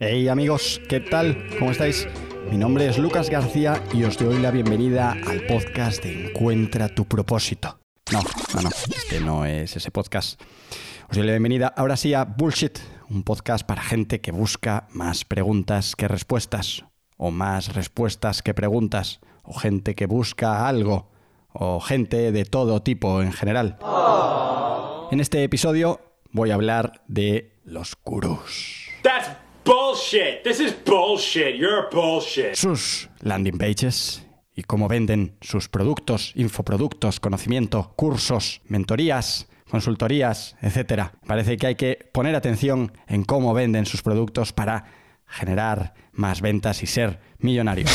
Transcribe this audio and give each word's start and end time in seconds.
Hey 0.00 0.28
amigos, 0.28 0.80
¿qué 0.88 1.00
tal? 1.00 1.48
¿Cómo 1.58 1.72
estáis? 1.72 2.06
Mi 2.52 2.56
nombre 2.56 2.86
es 2.86 2.98
Lucas 2.98 3.30
García 3.30 3.82
y 3.92 4.04
os 4.04 4.16
doy 4.16 4.38
la 4.38 4.52
bienvenida 4.52 5.16
al 5.26 5.44
podcast 5.48 6.04
de 6.04 6.28
Encuentra 6.28 6.88
tu 6.88 7.04
propósito. 7.06 7.80
No, 8.12 8.20
no, 8.54 8.62
no, 8.62 8.68
este 8.68 9.20
no 9.20 9.44
es 9.44 9.74
ese 9.74 9.90
podcast. 9.90 10.40
Os 11.10 11.16
doy 11.16 11.26
la 11.26 11.32
bienvenida 11.32 11.74
ahora 11.76 11.96
sí 11.96 12.14
a 12.14 12.24
Bullshit, 12.24 12.78
un 13.10 13.24
podcast 13.24 13.66
para 13.66 13.82
gente 13.82 14.20
que 14.20 14.30
busca 14.30 14.86
más 14.92 15.24
preguntas 15.24 15.96
que 15.96 16.06
respuestas, 16.06 16.84
o 17.16 17.32
más 17.32 17.74
respuestas 17.74 18.40
que 18.44 18.54
preguntas, 18.54 19.18
o 19.42 19.52
gente 19.54 19.96
que 19.96 20.06
busca 20.06 20.68
algo, 20.68 21.10
o 21.52 21.80
gente 21.80 22.30
de 22.30 22.44
todo 22.44 22.82
tipo 22.82 23.20
en 23.20 23.32
general. 23.32 23.78
En 25.10 25.18
este 25.18 25.42
episodio 25.42 26.00
voy 26.30 26.52
a 26.52 26.54
hablar 26.54 27.02
de 27.08 27.58
los 27.64 27.96
gurús. 28.04 28.90
That's 29.02 29.47
bullshit. 29.68 30.42
This 30.42 30.60
is 30.60 30.72
bullshit. 30.84 31.56
You're 31.56 31.88
bullshit. 31.90 32.56
sus 32.56 33.08
landing 33.20 33.58
pages 33.58 34.24
y 34.56 34.62
cómo 34.62 34.88
venden 34.88 35.36
sus 35.40 35.68
productos, 35.68 36.32
infoproductos, 36.34 37.20
conocimiento, 37.20 37.92
cursos, 37.94 38.60
mentorías, 38.66 39.46
consultorías, 39.70 40.56
etc. 40.62 41.12
Parece 41.26 41.56
que 41.58 41.66
hay 41.66 41.74
que 41.74 42.08
poner 42.12 42.34
atención 42.34 42.92
en 43.06 43.24
cómo 43.24 43.52
venden 43.54 43.86
sus 43.86 44.02
productos 44.02 44.52
para 44.52 44.86
generar 45.26 45.94
más 46.12 46.40
ventas 46.40 46.82
y 46.82 46.86
ser 46.86 47.20
millonario. 47.38 47.86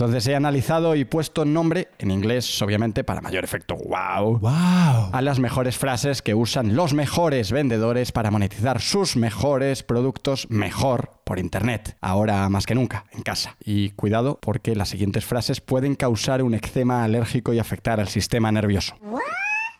Entonces 0.00 0.26
he 0.28 0.34
analizado 0.34 0.96
y 0.96 1.04
puesto 1.04 1.44
nombre, 1.44 1.88
en 1.98 2.10
inglés 2.10 2.62
obviamente 2.62 3.04
para 3.04 3.20
mayor 3.20 3.44
efecto, 3.44 3.76
wow, 3.76 4.38
¡Wow! 4.38 5.10
a 5.12 5.20
las 5.20 5.38
mejores 5.38 5.76
frases 5.76 6.22
que 6.22 6.34
usan 6.34 6.74
los 6.74 6.94
mejores 6.94 7.52
vendedores 7.52 8.10
para 8.10 8.30
monetizar 8.30 8.80
sus 8.80 9.16
mejores 9.16 9.82
productos 9.82 10.46
mejor 10.48 11.20
por 11.24 11.38
Internet, 11.38 11.98
ahora 12.00 12.48
más 12.48 12.64
que 12.64 12.74
nunca, 12.74 13.04
en 13.12 13.20
casa. 13.20 13.56
Y 13.62 13.90
cuidado 13.90 14.38
porque 14.40 14.74
las 14.74 14.88
siguientes 14.88 15.26
frases 15.26 15.60
pueden 15.60 15.96
causar 15.96 16.42
un 16.42 16.54
eczema 16.54 17.04
alérgico 17.04 17.52
y 17.52 17.58
afectar 17.58 18.00
al 18.00 18.08
sistema 18.08 18.50
nervioso. 18.50 18.94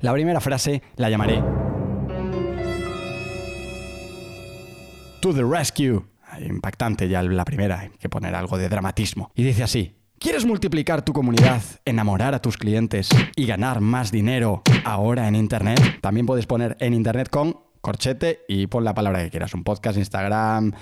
La 0.00 0.12
primera 0.12 0.42
frase 0.42 0.82
la 0.96 1.08
llamaré 1.08 1.42
To 5.22 5.32
the 5.32 5.42
rescue. 5.42 6.04
Impactante 6.38 7.08
ya 7.08 7.22
la 7.22 7.46
primera, 7.46 7.80
hay 7.80 7.90
que 7.98 8.10
poner 8.10 8.34
algo 8.34 8.58
de 8.58 8.68
dramatismo. 8.68 9.30
Y 9.34 9.42
dice 9.42 9.62
así, 9.62 10.01
¿quieres 10.22 10.46
multiplicar 10.46 11.04
tu 11.04 11.12
comunidad, 11.12 11.60
enamorar 11.84 12.32
a 12.32 12.40
tus 12.40 12.56
clientes 12.56 13.08
y 13.34 13.44
ganar 13.44 13.80
más 13.80 14.12
dinero 14.12 14.62
ahora 14.84 15.26
en 15.26 15.34
Internet? 15.34 15.98
También 16.00 16.26
puedes 16.26 16.46
poner 16.46 16.76
en 16.78 16.94
Internet 16.94 17.28
con 17.28 17.58
corchete 17.80 18.42
y 18.46 18.68
pon 18.68 18.84
la 18.84 18.94
palabra 18.94 19.24
que 19.24 19.30
quieras, 19.30 19.52
un 19.52 19.64
podcast, 19.64 19.98
Instagram, 19.98 20.72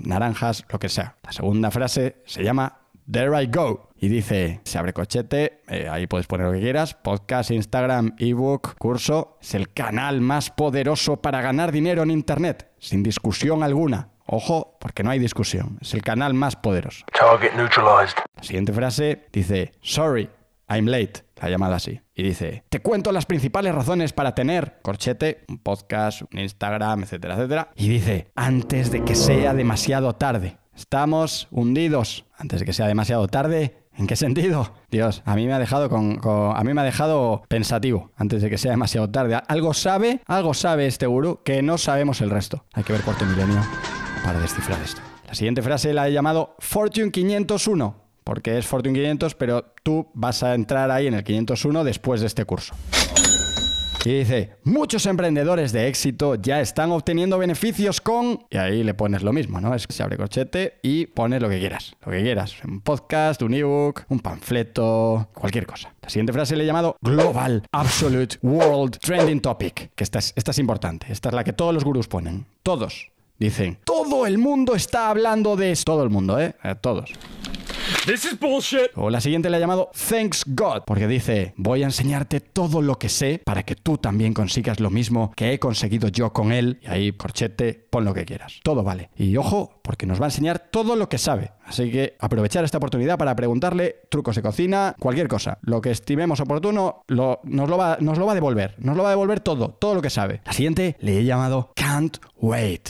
naranjas, 0.00 0.64
lo 0.68 0.80
que 0.80 0.88
sea. 0.88 1.16
La 1.22 1.30
segunda 1.30 1.70
frase 1.70 2.16
se 2.26 2.42
llama 2.42 2.80
There 3.10 3.40
I 3.40 3.46
Go. 3.46 3.90
Y 4.00 4.08
dice, 4.08 4.60
se 4.64 4.78
abre 4.78 4.92
corchete, 4.92 5.60
eh, 5.68 5.88
ahí 5.88 6.08
puedes 6.08 6.26
poner 6.26 6.48
lo 6.48 6.52
que 6.52 6.60
quieras, 6.60 6.94
podcast, 6.94 7.52
Instagram, 7.52 8.16
ebook, 8.18 8.76
curso, 8.78 9.38
es 9.40 9.54
el 9.54 9.72
canal 9.72 10.20
más 10.20 10.50
poderoso 10.50 11.22
para 11.22 11.40
ganar 11.40 11.70
dinero 11.70 12.02
en 12.02 12.10
Internet, 12.10 12.72
sin 12.80 13.04
discusión 13.04 13.62
alguna. 13.62 14.10
Ojo, 14.30 14.76
porque 14.78 15.02
no 15.02 15.10
hay 15.10 15.18
discusión, 15.18 15.78
es 15.80 15.94
el 15.94 16.02
canal 16.02 16.34
más 16.34 16.54
poderoso. 16.54 17.04
Target 17.18 17.54
neutralized. 17.56 18.16
La 18.36 18.42
siguiente 18.42 18.72
frase 18.74 19.26
dice, 19.32 19.72
sorry, 19.80 20.28
I'm 20.68 20.84
late, 20.86 21.24
la 21.40 21.48
llamada 21.48 21.76
así. 21.76 21.98
Y 22.14 22.22
dice, 22.24 22.62
te 22.68 22.80
cuento 22.80 23.10
las 23.10 23.24
principales 23.24 23.74
razones 23.74 24.12
para 24.12 24.34
tener, 24.34 24.80
corchete, 24.82 25.44
un 25.48 25.58
podcast, 25.58 26.22
un 26.30 26.40
Instagram, 26.40 27.04
etcétera, 27.04 27.36
etcétera. 27.36 27.70
Y 27.74 27.88
dice, 27.88 28.30
antes 28.36 28.90
de 28.90 29.02
que 29.02 29.14
sea 29.14 29.54
demasiado 29.54 30.14
tarde. 30.14 30.58
Estamos 30.76 31.48
hundidos. 31.50 32.26
Antes 32.36 32.60
de 32.60 32.66
que 32.66 32.72
sea 32.74 32.86
demasiado 32.86 33.26
tarde. 33.28 33.78
¿En 33.96 34.06
qué 34.06 34.14
sentido? 34.14 34.74
Dios, 34.90 35.22
a 35.24 35.34
mí 35.34 35.46
me 35.46 35.52
ha 35.54 35.58
dejado 35.58 35.88
con, 35.88 36.18
con- 36.18 36.54
a 36.56 36.62
mí 36.62 36.72
me 36.74 36.82
ha 36.82 36.84
dejado 36.84 37.42
pensativo 37.48 38.12
antes 38.16 38.42
de 38.42 38.50
que 38.50 38.58
sea 38.58 38.70
demasiado 38.70 39.10
tarde. 39.10 39.40
Algo 39.48 39.74
sabe, 39.74 40.20
algo 40.26 40.54
sabe 40.54 40.86
este 40.86 41.06
gurú 41.08 41.40
que 41.44 41.62
no 41.62 41.78
sabemos 41.78 42.20
el 42.20 42.30
resto. 42.30 42.64
Hay 42.74 42.84
que 42.84 42.92
ver 42.92 43.02
cuarto 43.02 43.24
milenio 43.24 43.60
para 44.28 44.40
descifrar 44.40 44.78
esto. 44.82 45.00
La 45.26 45.34
siguiente 45.34 45.62
frase 45.62 45.94
la 45.94 46.06
he 46.06 46.12
llamado 46.12 46.54
Fortune 46.58 47.10
501, 47.10 47.96
porque 48.24 48.58
es 48.58 48.66
Fortune 48.66 48.94
500, 48.94 49.34
pero 49.34 49.72
tú 49.82 50.06
vas 50.12 50.42
a 50.42 50.54
entrar 50.54 50.90
ahí 50.90 51.06
en 51.06 51.14
el 51.14 51.24
501 51.24 51.82
después 51.82 52.20
de 52.20 52.26
este 52.26 52.44
curso. 52.44 52.74
Y 54.04 54.18
dice, 54.18 54.56
muchos 54.64 55.06
emprendedores 55.06 55.72
de 55.72 55.88
éxito 55.88 56.34
ya 56.34 56.60
están 56.60 56.92
obteniendo 56.92 57.38
beneficios 57.38 58.02
con... 58.02 58.44
Y 58.50 58.58
ahí 58.58 58.84
le 58.84 58.92
pones 58.92 59.22
lo 59.22 59.32
mismo, 59.32 59.62
¿no? 59.62 59.74
Es 59.74 59.86
que 59.86 59.94
se 59.94 60.02
abre 60.02 60.18
corchete 60.18 60.78
y 60.82 61.06
pones 61.06 61.40
lo 61.40 61.48
que 61.48 61.58
quieras. 61.58 61.96
Lo 62.04 62.12
que 62.12 62.20
quieras. 62.20 62.54
Un 62.64 62.82
podcast, 62.82 63.40
un 63.40 63.54
ebook, 63.54 64.04
un 64.10 64.20
panfleto, 64.20 65.30
cualquier 65.32 65.66
cosa. 65.66 65.94
La 66.02 66.10
siguiente 66.10 66.34
frase 66.34 66.54
le 66.54 66.64
he 66.64 66.66
llamado 66.66 66.98
Global 67.00 67.62
Absolute 67.72 68.36
World 68.42 68.98
Trending 68.98 69.40
Topic. 69.40 69.90
Que 69.94 70.04
esta 70.04 70.18
es, 70.18 70.34
esta 70.36 70.50
es 70.50 70.58
importante. 70.58 71.06
Esta 71.10 71.30
es 71.30 71.34
la 71.34 71.44
que 71.44 71.54
todos 71.54 71.72
los 71.72 71.82
gurús 71.82 72.08
ponen. 72.08 72.44
Todos. 72.62 73.10
Dicen, 73.38 73.78
todo 73.84 74.26
el 74.26 74.38
mundo 74.38 74.74
está 74.74 75.10
hablando 75.10 75.56
de... 75.56 75.72
esto". 75.72 75.92
Todo 75.92 76.02
el 76.02 76.10
mundo, 76.10 76.40
¿eh? 76.40 76.54
Todos. 76.80 77.10
This 78.04 78.24
is 78.24 78.38
bullshit. 78.38 78.90
O 78.96 79.10
la 79.10 79.20
siguiente 79.20 79.48
le 79.50 79.56
ha 79.56 79.60
llamado 79.60 79.90
Thanks 80.08 80.42
God, 80.46 80.82
porque 80.86 81.06
dice, 81.06 81.52
voy 81.56 81.82
a 81.82 81.86
enseñarte 81.86 82.40
todo 82.40 82.80
lo 82.82 82.98
que 82.98 83.08
sé 83.08 83.40
para 83.44 83.62
que 83.64 83.76
tú 83.76 83.98
también 83.98 84.32
consigas 84.34 84.80
lo 84.80 84.90
mismo 84.90 85.32
que 85.36 85.52
he 85.52 85.58
conseguido 85.58 86.08
yo 86.08 86.32
con 86.32 86.52
él. 86.52 86.80
Y 86.82 86.86
ahí, 86.88 87.12
corchete, 87.12 87.86
pon 87.90 88.04
lo 88.04 88.14
que 88.14 88.24
quieras. 88.24 88.60
Todo 88.62 88.82
vale. 88.82 89.10
Y 89.16 89.36
ojo, 89.36 89.80
porque 89.82 90.06
nos 90.06 90.20
va 90.20 90.24
a 90.26 90.28
enseñar 90.28 90.58
todo 90.58 90.96
lo 90.96 91.08
que 91.08 91.18
sabe. 91.18 91.52
Así 91.64 91.90
que 91.90 92.16
aprovechar 92.18 92.64
esta 92.64 92.78
oportunidad 92.78 93.18
para 93.18 93.36
preguntarle 93.36 93.96
trucos 94.10 94.36
de 94.36 94.42
cocina, 94.42 94.94
cualquier 94.98 95.28
cosa. 95.28 95.58
Lo 95.62 95.80
que 95.80 95.90
estimemos 95.90 96.40
oportuno, 96.40 97.04
lo- 97.08 97.40
nos, 97.44 97.68
lo 97.68 97.76
va, 97.78 97.98
nos 98.00 98.18
lo 98.18 98.26
va 98.26 98.32
a 98.32 98.36
devolver. 98.36 98.74
Nos 98.78 98.96
lo 98.96 99.02
va 99.02 99.10
a 99.10 99.12
devolver 99.12 99.40
todo, 99.40 99.70
todo 99.70 99.94
lo 99.94 100.02
que 100.02 100.10
sabe. 100.10 100.40
La 100.44 100.52
siguiente 100.52 100.96
le 101.00 101.18
he 101.18 101.24
llamado 101.24 101.72
Can't 101.76 102.18
Wait. 102.36 102.88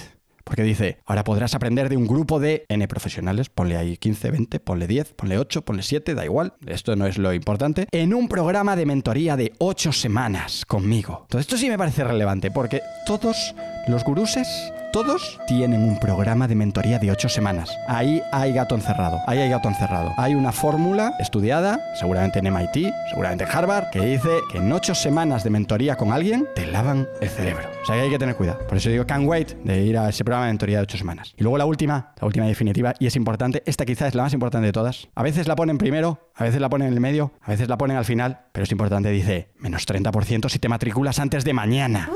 Porque 0.49 0.63
dice, 0.63 0.97
ahora 1.05 1.25
podrás 1.25 1.55
aprender 1.55 1.91
de 1.91 1.99
un 1.99 2.07
grupo 2.07 2.41
de 2.41 2.65
N 2.71 2.89
profesionales, 2.89 3.51
ponle 3.51 3.77
ahí 3.77 3.99
15, 3.99 4.31
20, 4.31 4.61
ponle 4.61 4.87
10, 4.87 5.13
ponle 5.13 5.37
8, 5.37 5.63
ponle 5.63 5.83
7, 5.83 6.15
da 6.15 6.25
igual, 6.25 6.55
esto 6.67 6.97
no 6.97 7.05
es 7.07 7.19
lo 7.19 7.35
importante, 7.35 7.87
en 7.93 8.15
un 8.15 8.29
programa 8.29 8.75
de 8.75 8.87
mentoría 8.87 9.37
de 9.37 9.53
8 9.59 9.93
semanas 9.93 10.65
conmigo. 10.65 11.27
Todo 11.29 11.39
esto 11.39 11.59
sí 11.59 11.69
me 11.69 11.77
parece 11.77 12.03
relevante, 12.03 12.51
porque 12.51 12.81
todos 13.05 13.55
los 13.89 14.05
guruses, 14.05 14.73
todos 14.93 15.39
tienen 15.47 15.85
un 15.85 15.99
programa 15.99 16.49
de 16.49 16.55
mentoría 16.55 16.99
de 16.99 17.11
8 17.11 17.29
semanas. 17.29 17.71
Ahí 17.87 18.23
hay 18.33 18.53
gato 18.53 18.75
encerrado, 18.75 19.19
ahí 19.27 19.39
hay 19.39 19.51
gato 19.51 19.69
encerrado. 19.69 20.13
Hay 20.17 20.35
una 20.35 20.53
fórmula 20.53 21.15
estudiada, 21.19 21.79
seguramente 21.95 22.39
en 22.39 22.53
MIT, 22.53 22.93
seguramente 23.11 23.45
en 23.45 23.51
Harvard, 23.51 23.91
que 23.91 24.01
dice 24.01 24.29
que 24.51 24.59
en 24.59 24.73
8 24.73 24.95
semanas 24.95 25.45
de 25.45 25.51
mentoría 25.51 25.97
con 25.97 26.13
alguien 26.13 26.47
te 26.55 26.67
lavan 26.67 27.07
el 27.21 27.29
cerebro. 27.29 27.69
O 27.83 27.87
sea 27.87 27.97
que 27.97 28.03
hay 28.03 28.11
que 28.11 28.19
tener 28.19 28.37
cuidado. 28.37 28.67
Por 28.67 28.79
eso 28.79 28.91
digo 28.91 29.07
can't 29.07 29.27
wait 29.27 29.55
de 29.65 29.83
ir 29.83 29.99
a 29.99 30.09
ese 30.09 30.25
programa 30.25 30.47
de 30.47 30.53
mentoría 30.53 30.79
de 30.79 30.85
8 30.85 30.99
semanas. 30.99 31.35
Y 31.37 31.43
luego 31.43 31.59
la 31.59 31.67
última, 31.67 32.13
la 32.21 32.27
última 32.27 32.47
definitiva, 32.47 32.95
y 32.99 33.07
es 33.07 33.17
importante, 33.17 33.63
esta 33.67 33.85
quizás 33.85 34.09
es 34.09 34.15
la 34.15 34.23
más 34.23 34.33
importante 34.33 34.67
de 34.67 34.73
todas. 34.73 35.09
A 35.15 35.23
veces 35.23 35.49
la 35.49 35.57
ponen 35.57 35.79
primero, 35.79 36.31
a 36.35 36.45
veces 36.45 36.61
la 36.61 36.69
ponen 36.69 36.89
en 36.89 36.95
el 36.95 37.01
medio, 37.01 37.33
a 37.43 37.51
veces 37.51 37.69
la 37.69 37.79
ponen 37.79 37.97
al 37.97 38.05
final, 38.05 38.47
pero 38.53 38.65
es 38.65 38.73
importante, 38.73 39.11
dice, 39.11 39.51
menos 39.59 39.87
30% 39.87 40.49
si 40.49 40.59
te 40.59 40.69
matriculas 40.69 41.19
antes 41.19 41.45
de 41.45 41.53
mañana. 41.53 42.11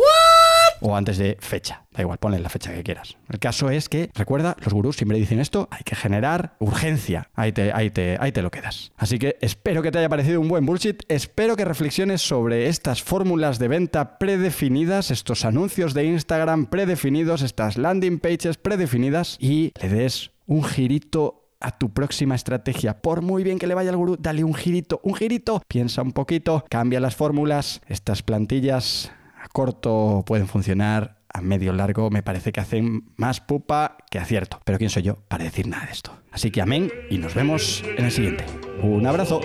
O 0.83 0.97
antes 0.97 1.17
de 1.17 1.37
fecha. 1.41 1.85
Da 1.93 2.03
igual, 2.03 2.19
ponle 2.19 2.39
la 2.39 2.49
fecha 2.49 2.73
que 2.73 2.83
quieras. 2.83 3.17
El 3.29 3.39
caso 3.39 3.71
es 3.71 3.89
que, 3.89 4.11
recuerda, 4.15 4.57
los 4.65 4.73
gurús 4.73 4.97
siempre 4.97 5.19
dicen 5.19 5.41
esto, 5.41 5.69
hay 5.71 5.83
que 5.85 5.95
generar 5.95 6.57
urgencia. 6.59 7.31
Ahí 7.35 7.53
te, 7.53 7.73
ahí 7.73 7.91
te, 7.91 8.17
ahí 8.19 8.33
te 8.33 8.43
lo 8.43 8.51
quedas. 8.51 8.93
Así 8.97 9.19
que 9.19 9.37
espero 9.41 9.83
que 9.83 9.91
te 9.91 9.99
haya 9.99 10.09
parecido 10.09 10.41
un 10.41 10.49
buen 10.49 10.67
bullshit. 10.67 11.03
Espero 11.09 11.57
que 11.57 11.65
reflexiones 11.65 12.23
sobre 12.23 12.69
estas 12.69 13.03
fórmulas 13.03 13.59
de 13.59 13.69
venta 13.69 14.19
predefinidas, 14.19 15.11
estos 15.11 15.45
anuncios 15.45 15.95
de 15.95 16.05
Instagram 16.05 16.67
predefinidos, 16.67 17.43
estas 17.43 17.77
landing 17.77 18.19
pages 18.19 18.57
predefinidas 18.57 19.37
y 19.41 19.73
le 19.81 19.89
des 19.89 20.33
un 20.47 20.65
girito 20.65 21.43
a 21.63 21.71
tu 21.71 21.91
próxima 21.93 22.35
estrategia. 22.35 23.01
Por 23.01 23.23
muy 23.23 23.45
bien 23.45 23.59
que 23.59 23.67
le 23.67 23.75
vaya 23.75 23.91
al 23.91 23.97
gurú, 23.97 24.17
dale 24.19 24.45
un 24.45 24.55
girito, 24.55 25.01
un 25.05 25.15
girito. 25.15 25.63
Piensa 25.69 26.03
un 26.03 26.13
poquito, 26.13 26.65
cambia 26.69 27.01
las 27.01 27.17
fórmulas. 27.17 27.81
Estas 27.87 28.23
plantillas 28.23 29.13
corto 29.53 30.25
pueden 30.27 30.49
funcionar, 30.49 31.19
a 31.33 31.41
medio 31.41 31.73
largo 31.73 32.11
me 32.11 32.23
parece 32.23 32.53
que 32.53 32.61
hacen 32.61 33.13
más 33.17 33.41
pupa 33.41 33.97
que 34.11 34.19
acierto. 34.19 34.61
Pero 34.65 34.79
¿quién 34.79 34.91
soy 34.91 35.03
yo 35.03 35.17
para 35.29 35.45
decir 35.45 35.67
nada 35.67 35.87
de 35.87 35.93
esto? 35.93 36.13
Así 36.31 36.51
que 36.51 36.61
amén 36.61 36.91
y 37.11 37.19
nos 37.19 37.35
vemos 37.35 37.83
en 37.97 38.05
el 38.05 38.11
siguiente. 38.11 38.45
Un 38.83 39.07
abrazo. 39.07 39.41